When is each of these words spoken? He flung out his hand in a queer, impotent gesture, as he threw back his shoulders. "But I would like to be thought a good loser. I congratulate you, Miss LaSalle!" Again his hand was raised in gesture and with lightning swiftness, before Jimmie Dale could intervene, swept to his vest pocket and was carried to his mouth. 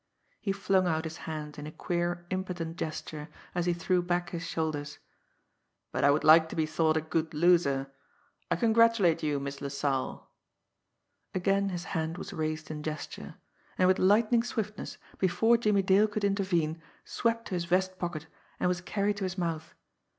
He 0.39 0.51
flung 0.51 0.87
out 0.87 1.03
his 1.03 1.17
hand 1.29 1.59
in 1.59 1.67
a 1.67 1.71
queer, 1.71 2.25
impotent 2.31 2.75
gesture, 2.75 3.29
as 3.53 3.67
he 3.67 3.73
threw 3.73 4.01
back 4.01 4.31
his 4.31 4.41
shoulders. 4.43 4.97
"But 5.91 6.03
I 6.03 6.09
would 6.09 6.23
like 6.23 6.49
to 6.49 6.55
be 6.55 6.65
thought 6.65 6.97
a 6.97 7.01
good 7.01 7.35
loser. 7.35 7.85
I 8.49 8.55
congratulate 8.55 9.21
you, 9.21 9.39
Miss 9.39 9.61
LaSalle!" 9.61 10.27
Again 11.35 11.69
his 11.69 11.83
hand 11.83 12.17
was 12.17 12.33
raised 12.33 12.71
in 12.71 12.81
gesture 12.81 13.35
and 13.77 13.87
with 13.87 13.99
lightning 13.99 14.41
swiftness, 14.41 14.97
before 15.19 15.55
Jimmie 15.55 15.83
Dale 15.83 16.07
could 16.07 16.23
intervene, 16.23 16.81
swept 17.05 17.49
to 17.49 17.53
his 17.53 17.65
vest 17.65 17.99
pocket 17.99 18.25
and 18.59 18.67
was 18.67 18.81
carried 18.81 19.17
to 19.17 19.23
his 19.25 19.37
mouth. 19.37 19.75